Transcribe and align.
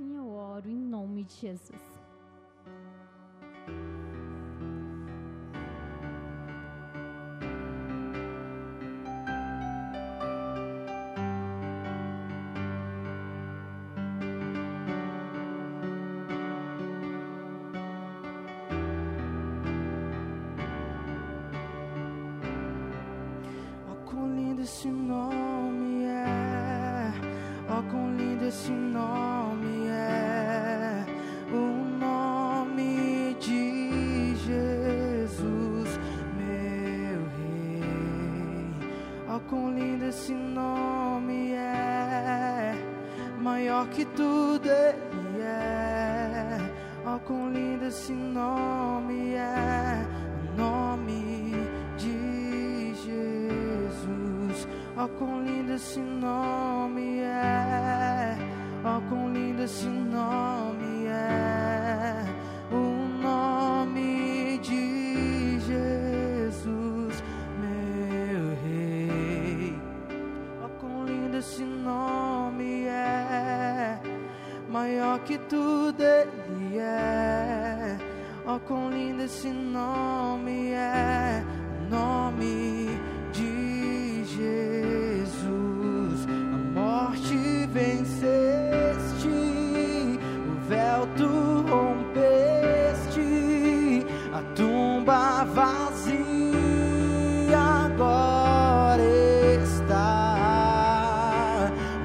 assim 0.00 0.16
eu 0.16 0.30
oro 0.30 0.68
em 0.68 0.76
nome 0.76 1.24
de 1.24 1.34
Jesus. 1.34 2.00
Oh, 55.02 55.08
quão 55.08 55.42
lindo 55.42 55.72
esse 55.72 55.98
nome 55.98 57.20
é. 57.20 58.36
Oh, 58.84 59.00
quão 59.08 59.32
lindo 59.32 59.62
esse 59.62 59.86
nome 59.86 61.06
é. 61.06 62.22
O 62.70 63.22
nome 63.22 64.58
de 64.58 65.58
Jesus, 65.60 67.22
meu 67.62 68.54
Rei. 68.62 69.74
Oh, 70.62 70.68
quão 70.78 71.06
lindo 71.06 71.38
esse 71.38 71.62
nome 71.62 72.84
é. 72.84 73.98
Maior 74.68 75.18
que 75.20 75.38
tudo 75.38 76.02
ele 76.02 76.78
é. 76.78 77.96
Oh, 78.46 78.60
quão 78.60 78.90
lindo 78.90 79.22
esse 79.22 79.48
nome 79.48 80.72
é. 80.72 81.42
Nome 81.88 82.79
tumba 95.00 95.44
vazia 95.54 95.88
agora 97.86 99.02
está. 99.62 100.36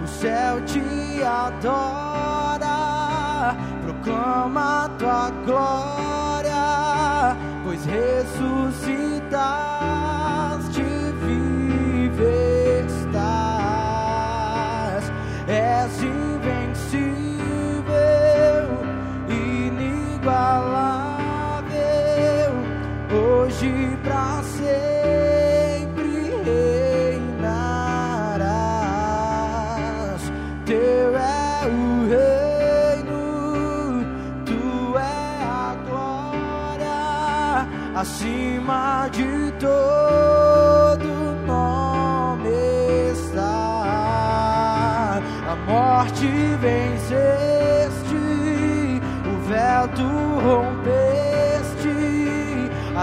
O 0.04 0.08
céu 0.08 0.62
te 0.62 1.22
adora, 1.24 2.78
proclama 3.84 4.90
tua 4.98 5.30
glória, 5.46 7.36
pois 7.64 7.86
ressuscitou. 7.86 8.65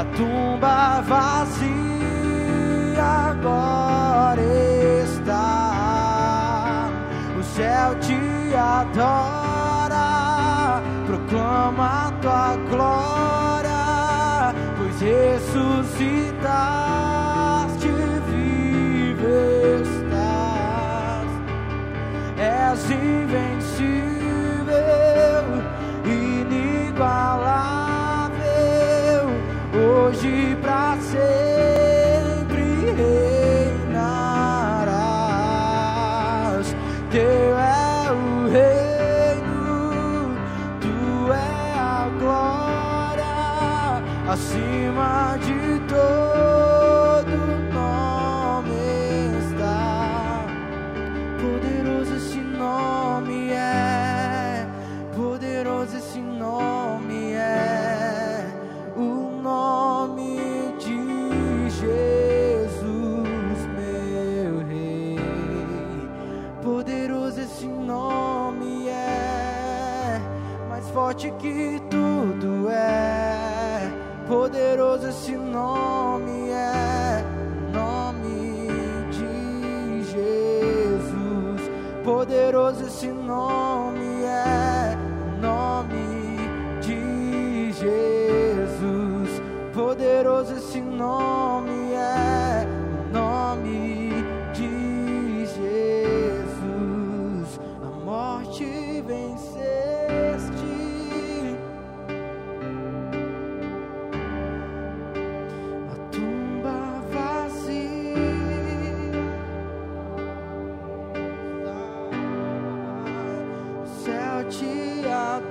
a 0.03 0.05
tumba 0.17 1.01
vazia 1.03 1.71
agora 3.31 4.43
está. 5.05 6.89
O 7.39 7.43
céu 7.43 7.95
te 8.01 8.19
adora, 8.55 10.03
proclama 11.07 12.09
a 12.09 12.13
tua 12.21 12.57
glória, 12.69 14.53
pois 14.77 15.01
ressuscitaste, 15.01 17.89
vive 18.29 19.83
estás. 19.83 21.29
És 22.37 22.91
invencível. 22.91 23.52
hoje 30.13 30.57
pra 30.61 30.92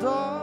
더 0.01 0.40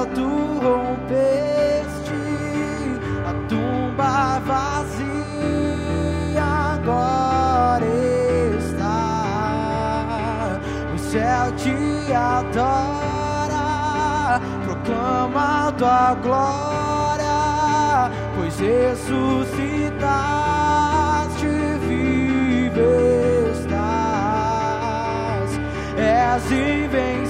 céu 0.00 0.06
tu 0.14 0.30
rompeste 0.62 2.22
a 3.26 3.32
tumba 3.48 4.38
vazia 4.46 6.44
agora 6.74 7.86
está. 8.58 8.98
O 10.94 10.98
céu 10.98 11.52
te 11.56 11.76
adora 12.12 14.40
proclama 14.64 15.72
tua 15.76 16.14
glória 16.22 17.40
pois 18.36 18.56
ressuscitaste 18.58 21.50
vive 21.86 22.92
estás. 23.52 25.50
És 25.96 26.44
invencível. 26.50 27.29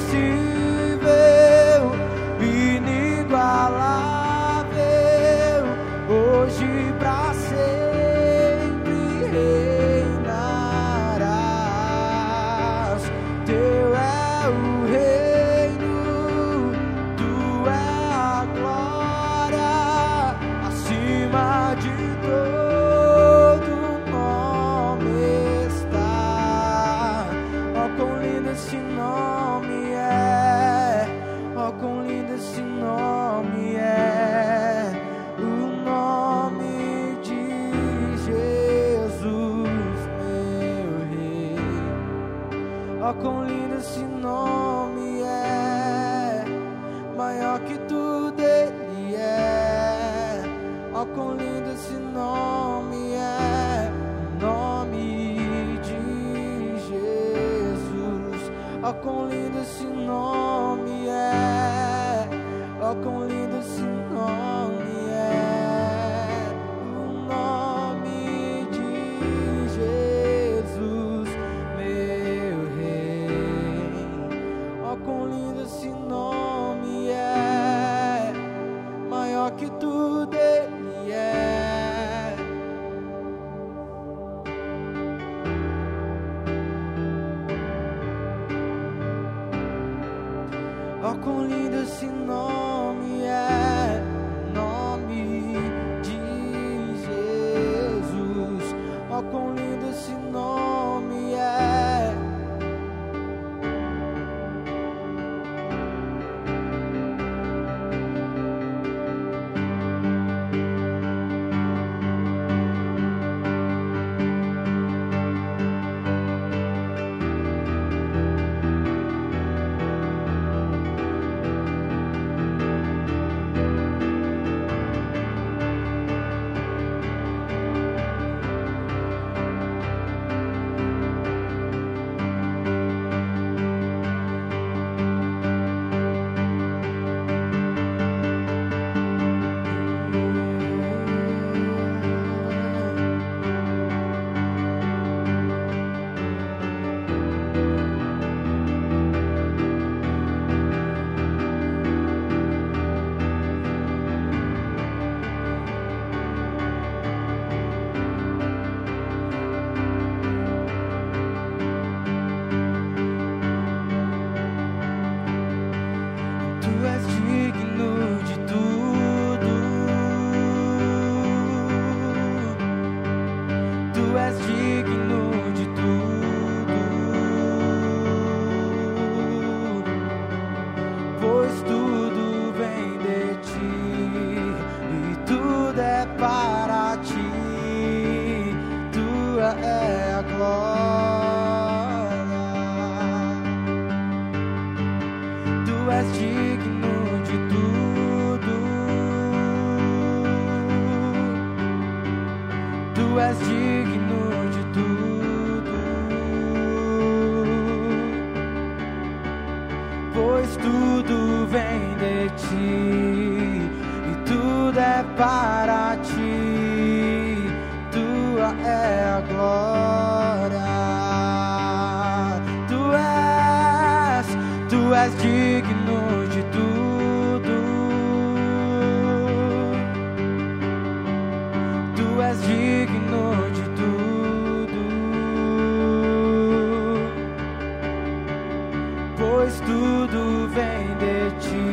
pois 239.21 239.61
tudo 239.61 240.49
vem 240.49 240.87
de 240.97 241.31
ti 241.39 241.71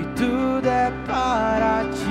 e 0.00 0.02
tudo 0.16 0.66
é 0.66 0.90
para 1.06 1.84
ti. 1.92 2.07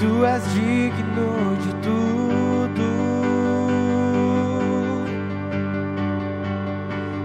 Tu 0.00 0.24
és 0.24 0.42
digno 0.54 1.56
de 1.62 1.72
tudo. 1.84 2.90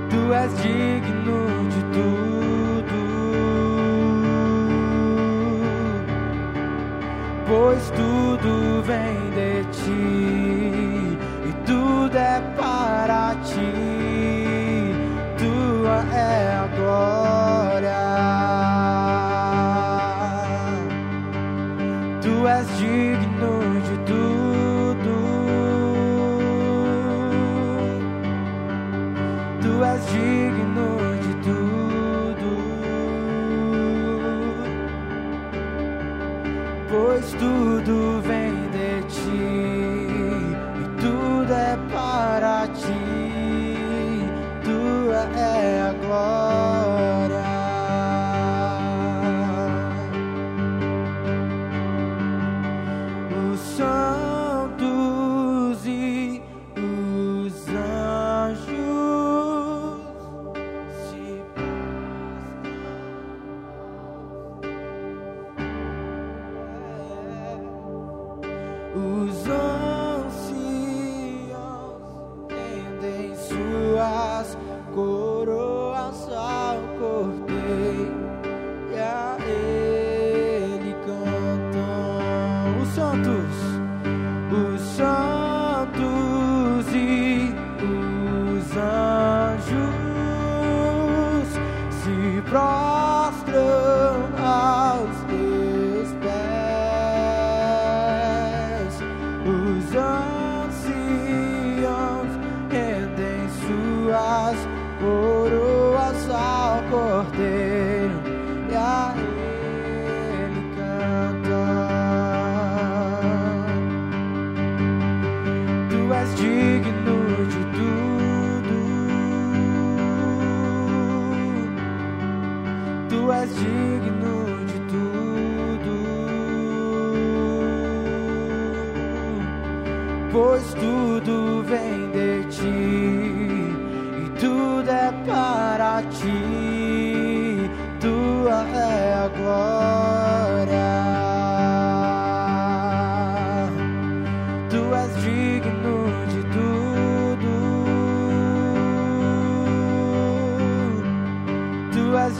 Tu 0.09 0.33
és 0.33 0.51
digno 0.61 1.39
de 1.71 1.81
tudo. 1.95 2.99
Pois 7.47 7.89
tudo 7.91 8.81
vem 8.83 9.29
de 9.37 9.54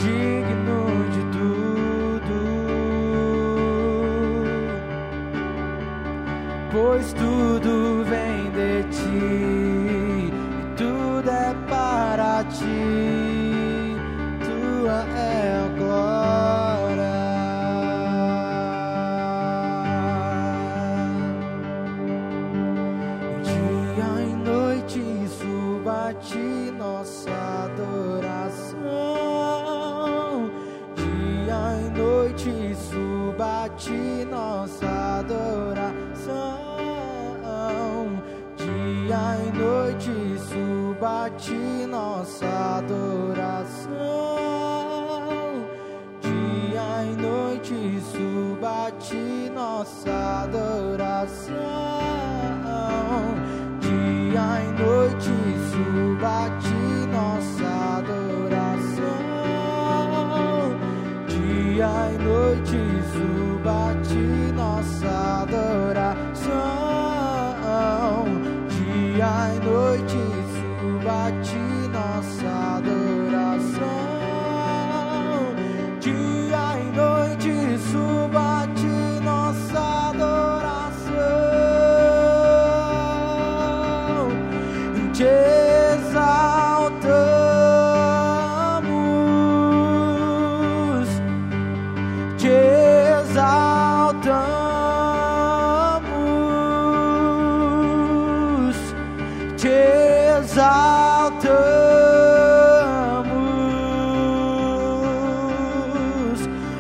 Jigging. 0.02 0.65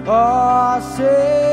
Ó 0.08 0.80
Senhor, 0.82 1.45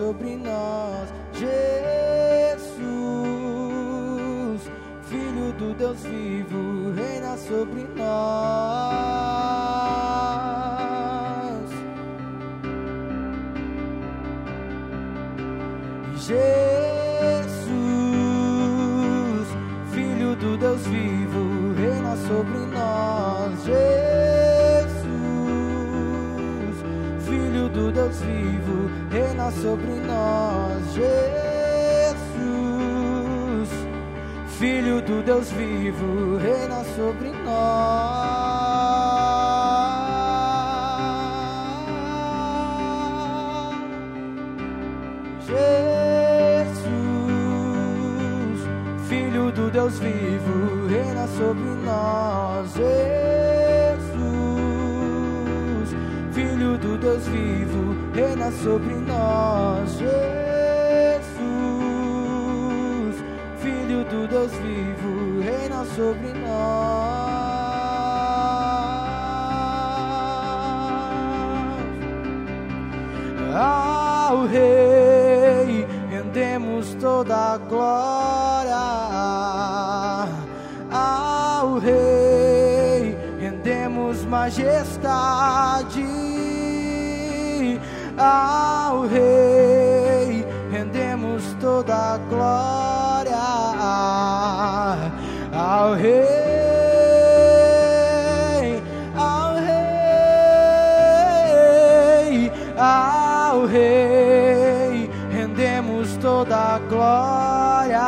sobre 0.00 0.34
nós, 0.36 1.12
Jesus, 1.34 2.70
Filho 5.02 5.52
do 5.58 5.74
Deus 5.74 6.00
vivo, 6.02 6.92
reina 6.96 7.36
sobre 7.36 7.86
nós. 7.94 8.40
Jesus, 16.16 16.30
Filho 19.92 20.34
do 20.36 20.56
Deus 20.56 20.86
vivo, 20.86 21.74
reina 21.76 22.16
sobre 22.16 22.58
nós. 22.72 23.62
Jesus, 23.64 23.76
Filho 27.26 27.68
do 27.68 27.92
Deus 27.92 28.18
vivo, 28.22 28.59
sobre 29.50 29.92
nós. 30.06 30.94
Jesus, 30.94 31.10
Filho 34.58 35.00
do 35.02 35.22
Deus 35.22 35.50
vivo, 35.50 36.36
reina 36.36 36.84
sobre 36.96 37.30
nós. 37.44 38.60
Jesus, 45.46 46.78
Filho 49.08 49.50
do 49.52 49.70
Deus 49.70 49.98
vivo, 49.98 50.86
reina 50.88 51.26
sobre 51.26 51.70
nós. 51.84 52.72
Jesus, 52.74 53.19
sobre 58.50 58.94
nós. 58.94 59.90
Jesus, 59.92 60.10
Filho 63.60 64.04
do 64.04 64.26
Deus 64.28 64.52
vivo, 64.52 65.40
reina 65.40 65.84
sobre 65.84 66.32
nós. 66.34 67.30
Ao 73.52 74.46
Rei 74.46 75.86
rendemos 76.08 76.94
toda 77.00 77.36
a 77.36 77.58
glória. 77.58 78.76
Ao 80.92 81.78
Rei 81.78 83.16
rendemos 83.40 84.24
majestade. 84.24 86.19
Ao 88.22 89.06
Rei 89.06 90.44
rendemos 90.70 91.56
toda 91.58 91.94
a 91.96 92.18
glória. 92.18 93.34
Ao 95.54 95.94
Rei, 95.94 96.20
ao 99.16 99.54
Rei, 102.34 102.52
ao 102.76 103.64
Rei, 103.64 105.10
rendemos 105.32 106.14
toda 106.18 106.56
a 106.56 106.78
glória. 106.78 108.00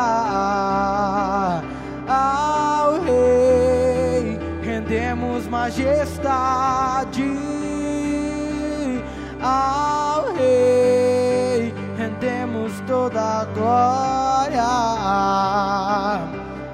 Ao 2.06 3.00
Rei, 3.00 4.38
rendemos 4.62 5.46
majestade. 5.46 7.22
Ao 9.40 10.01
toda 13.02 13.44
glória. 13.54 14.62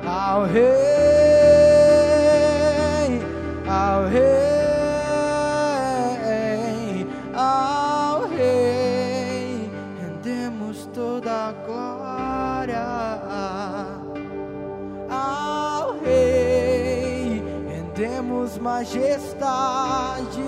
Ao 0.05 0.45
Rei, 0.45 0.69
ao 3.67 4.07
Rei, 4.09 4.29
ao 7.35 8.29
Rei, 8.29 9.71
rendemos 10.03 10.87
toda 10.93 11.55
glória. 11.64 12.87
Ao 15.09 15.99
Rei, 16.01 17.43
rendemos 17.69 18.59
majestade. 18.59 20.48